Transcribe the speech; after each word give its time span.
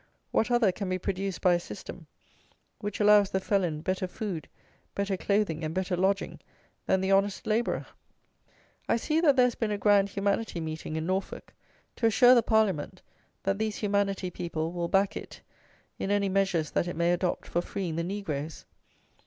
What 0.31 0.49
other 0.49 0.71
can 0.71 0.89
be 0.89 0.97
produced 0.97 1.41
by 1.41 1.53
a 1.53 1.59
system, 1.59 2.07
which 2.79 2.99
allows 2.99 3.29
the 3.29 3.39
felon 3.39 3.81
better 3.81 4.07
food, 4.07 4.47
better 4.95 5.15
clothing, 5.15 5.63
and 5.63 5.75
better 5.75 5.95
lodging 5.95 6.39
than 6.87 7.01
the 7.01 7.11
honest 7.11 7.45
labourer? 7.45 7.85
I 8.89 8.95
see 8.97 9.21
that 9.21 9.35
there 9.35 9.45
has 9.45 9.53
been 9.53 9.69
a 9.69 9.77
grand 9.77 10.09
humanity 10.09 10.59
meeting 10.59 10.95
in 10.95 11.05
Norfolk 11.05 11.53
to 11.97 12.07
assure 12.07 12.33
the 12.33 12.41
Parliament 12.41 13.03
that 13.43 13.59
these 13.59 13.75
humanity 13.75 14.31
people 14.31 14.71
will 14.71 14.87
back 14.87 15.15
it 15.15 15.41
in 15.99 16.09
any 16.09 16.29
measures 16.29 16.71
that 16.71 16.87
it 16.87 16.95
may 16.95 17.13
adopt 17.13 17.45
for 17.47 17.61
freeing 17.61 17.95
the 17.95 18.03
NEGROES. 18.03 18.65